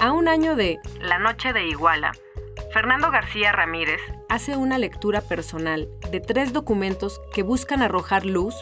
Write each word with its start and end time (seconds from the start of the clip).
A 0.00 0.12
un 0.12 0.28
año 0.28 0.56
de 0.56 0.78
La 1.02 1.18
Noche 1.18 1.52
de 1.52 1.68
Iguala, 1.68 2.12
Fernando 2.72 3.10
García 3.10 3.52
Ramírez 3.52 4.00
hace 4.30 4.56
una 4.56 4.78
lectura 4.78 5.20
personal 5.20 5.90
de 6.10 6.20
tres 6.20 6.54
documentos 6.54 7.20
que 7.34 7.42
buscan 7.42 7.82
arrojar 7.82 8.24
luz 8.24 8.54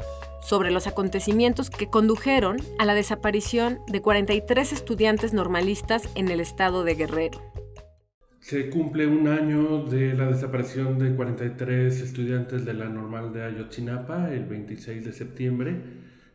sobre 0.43 0.72
los 0.72 0.88
acontecimientos 0.88 1.71
que 1.71 1.87
condujeron 1.87 2.56
a 2.80 2.85
la 2.85 2.95
desaparición 2.95 3.79
de 3.87 4.02
43 4.02 4.73
estudiantes 4.73 5.32
normalistas 5.32 6.09
en 6.16 6.27
el 6.27 6.41
estado 6.41 6.82
de 6.82 6.96
Guerrero. 6.96 7.41
Se 8.41 8.68
cumple 8.68 9.07
un 9.07 9.29
año 9.29 9.84
de 9.84 10.14
la 10.14 10.27
desaparición 10.27 10.98
de 10.98 11.14
43 11.14 12.00
estudiantes 12.00 12.64
de 12.64 12.75
la 12.75 12.86
normal 12.86 13.32
de 13.32 13.45
Ayotzinapa, 13.45 14.32
el 14.32 14.45
26 14.46 15.05
de 15.05 15.12
septiembre. 15.12 15.77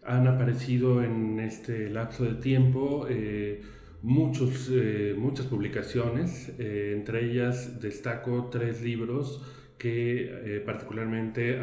Han 0.06 0.28
aparecido 0.28 1.04
en 1.04 1.42
este 1.42 1.90
lapso 1.90 2.24
de 2.24 2.36
tiempo 2.36 3.06
eh, 3.10 3.64
muchos, 4.04 4.70
eh, 4.72 5.16
muchas 5.18 5.48
publicaciones, 5.48 6.52
eh, 6.60 6.94
entre 6.96 7.26
ellas 7.26 7.80
destaco 7.82 8.50
tres 8.52 8.82
libros 8.82 9.42
que 9.78 10.58
eh, 10.58 10.60
particularmente 10.62 11.60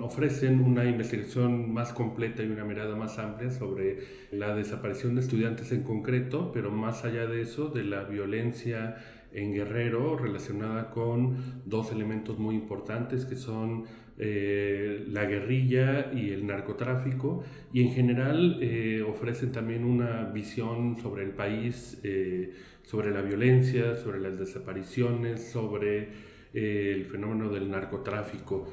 ofrecen 0.00 0.60
una 0.60 0.84
investigación 0.84 1.72
más 1.72 1.92
completa 1.92 2.42
y 2.42 2.46
una 2.46 2.64
mirada 2.64 2.94
más 2.94 3.18
amplia 3.18 3.50
sobre 3.50 3.98
la 4.30 4.54
desaparición 4.54 5.14
de 5.14 5.22
estudiantes 5.22 5.72
en 5.72 5.82
concreto, 5.82 6.52
pero 6.52 6.70
más 6.70 7.04
allá 7.04 7.26
de 7.26 7.40
eso, 7.42 7.68
de 7.68 7.84
la 7.84 8.04
violencia 8.04 8.96
en 9.34 9.52
Guerrero 9.52 10.16
relacionada 10.16 10.90
con 10.90 11.36
dos 11.66 11.92
elementos 11.92 12.38
muy 12.38 12.54
importantes 12.54 13.24
que 13.26 13.36
son 13.36 13.84
eh, 14.16 15.04
la 15.08 15.24
guerrilla 15.24 16.12
y 16.14 16.30
el 16.30 16.46
narcotráfico 16.46 17.42
y 17.72 17.82
en 17.82 17.90
general 17.92 18.58
eh, 18.60 19.02
ofrecen 19.02 19.50
también 19.50 19.84
una 19.84 20.26
visión 20.26 20.96
sobre 21.02 21.24
el 21.24 21.30
país, 21.30 21.98
eh, 22.04 22.52
sobre 22.84 23.10
la 23.10 23.22
violencia, 23.22 23.96
sobre 23.96 24.20
las 24.20 24.38
desapariciones, 24.38 25.50
sobre 25.50 26.34
el 26.54 27.04
fenómeno 27.06 27.50
del 27.50 27.68
narcotráfico. 27.68 28.68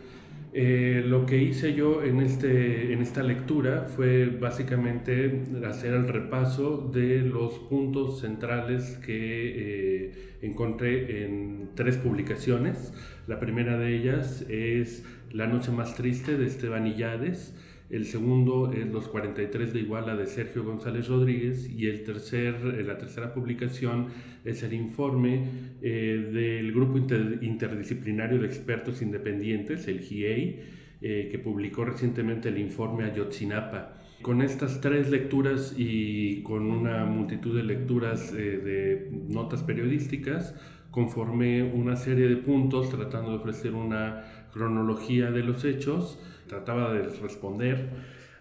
Lo 0.54 1.26
que 1.26 1.42
hice 1.42 1.74
yo 1.74 2.04
en, 2.04 2.20
este, 2.20 2.92
en 2.92 3.02
esta 3.02 3.24
lectura 3.24 3.84
fue 3.84 4.26
básicamente 4.26 5.44
hacer 5.66 5.94
el 5.94 6.08
repaso 6.08 6.90
de 6.94 7.22
los 7.22 7.54
puntos 7.60 8.20
centrales 8.20 8.98
que 9.06 10.38
encontré 10.42 11.24
en 11.26 11.70
tres 11.76 11.98
publicaciones. 11.98 12.94
La 13.28 13.40
primera 13.40 13.78
de 13.78 13.96
ellas 13.96 14.42
es 14.50 15.06
la 15.32 15.48
noche 15.48 15.72
más 15.72 15.96
triste 15.96 16.38
de 16.38 16.48
Esteban 16.48 16.88
Illades. 16.88 17.56
El 17.92 18.06
segundo 18.06 18.72
es 18.72 18.88
Los 18.88 19.10
43 19.10 19.74
de 19.74 19.82
Iguala 19.82 20.16
de 20.16 20.26
Sergio 20.26 20.64
González 20.64 21.10
Rodríguez. 21.10 21.70
Y 21.70 21.88
el 21.88 22.04
tercer, 22.04 22.56
eh, 22.80 22.84
la 22.84 22.98
tercera 22.98 23.34
publicación 23.34 24.08
es 24.46 24.64
el 24.64 24.72
informe 24.72 25.44
eh, 25.82 26.30
del 26.34 26.72
Grupo 26.72 26.98
Interdisciplinario 26.98 28.40
de 28.40 28.48
Expertos 28.48 29.02
Independientes, 29.02 29.90
el 29.90 30.00
GIEI, 30.00 30.62
eh, 31.02 31.28
que 31.32 31.40
publicó 31.40 31.86
recientemente 31.86 32.50
el 32.50 32.58
informe 32.58 33.06
Ayotzinapa. 33.06 33.94
Con 34.22 34.42
estas 34.42 34.82
tres 34.82 35.10
lecturas 35.10 35.74
y 35.76 36.44
con 36.44 36.70
una 36.70 37.06
multitud 37.06 37.58
de 37.58 37.64
lecturas 37.64 38.32
de 38.32 39.10
notas 39.30 39.64
periodísticas, 39.64 40.54
conformé 40.92 41.64
una 41.64 41.96
serie 41.96 42.28
de 42.28 42.36
puntos 42.36 42.90
tratando 42.90 43.32
de 43.32 43.38
ofrecer 43.38 43.74
una 43.74 44.48
cronología 44.54 45.32
de 45.32 45.42
los 45.42 45.64
hechos, 45.66 46.20
trataba 46.48 46.94
de 46.94 47.04
responder 47.04 47.90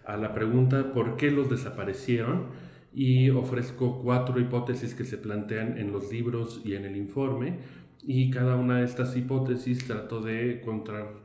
a 0.05 0.17
la 0.17 0.33
pregunta 0.33 0.91
por 0.91 1.15
qué 1.15 1.31
los 1.31 1.49
desaparecieron 1.49 2.47
y 2.93 3.29
ofrezco 3.29 4.01
cuatro 4.01 4.39
hipótesis 4.39 4.93
que 4.93 5.05
se 5.05 5.17
plantean 5.17 5.77
en 5.77 5.91
los 5.91 6.11
libros 6.11 6.61
y 6.65 6.75
en 6.75 6.85
el 6.85 6.97
informe 6.97 7.59
y 8.03 8.31
cada 8.31 8.55
una 8.55 8.79
de 8.79 8.85
estas 8.85 9.15
hipótesis 9.15 9.85
trato 9.85 10.21
de 10.21 10.61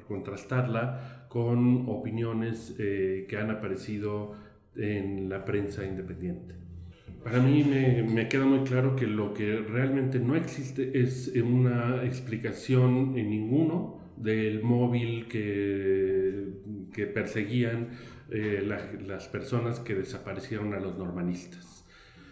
contrastarla 0.07 1.16
con 1.29 1.89
opiniones 1.89 2.75
eh, 2.79 3.27
que 3.29 3.37
han 3.37 3.51
aparecido 3.51 4.35
en 4.77 5.29
la 5.29 5.45
prensa 5.45 5.85
independiente. 5.85 6.55
Para 7.23 7.41
mí 7.41 7.65
me, 7.65 8.29
queda 8.29 8.45
muy 8.45 8.61
claro 8.61 8.95
que 8.95 9.07
lo 9.07 9.35
que 9.35 9.57
realmente 9.57 10.21
no 10.21 10.37
existe 10.37 11.01
es 11.01 11.33
una 11.35 12.05
explicación 12.05 13.19
en 13.19 13.31
ninguno 13.31 13.99
del 14.17 14.63
móvil 14.63 15.27
que, 15.27 16.45
que 16.95 17.07
perseguían 17.07 17.89
eh, 18.31 18.65
las 19.07 19.27
personas 19.29 19.81
que 19.81 19.97
desaparecieron 19.97 20.73
a 20.75 20.79
los 20.79 20.97
normalistas. 20.97 21.85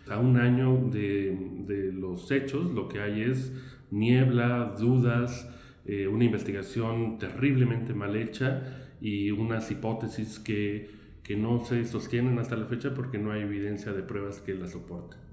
A 0.09 0.21
un 0.21 0.37
año 0.37 0.89
de, 0.93 1.37
de 1.67 1.93
los 1.93 2.31
hechos 2.31 2.71
lo 2.73 2.89
que 2.89 3.01
hay 3.01 3.23
es 3.23 3.53
niebla, 3.91 4.75
dudas, 4.79 5.49
eh, 5.87 6.07
una 6.07 6.25
investigación 6.25 7.19
terriblemente 7.19 7.95
mal 7.95 8.17
hecha 8.17 8.63
y 9.01 9.31
unas 9.31 9.71
hipótesis 9.71 10.39
que, 10.39 10.91
que 11.23 11.37
no 11.37 11.65
se 11.65 11.85
sostienen 11.85 12.39
hasta 12.39 12.57
la 12.57 12.67
fecha 12.67 12.95
porque 12.95 13.19
no 13.19 13.33
hay 13.33 13.43
evidencia 13.43 13.93
de 13.93 14.03
pruebas 14.03 14.41
que 14.41 14.55
las 14.55 14.73
soporten. 14.73 15.24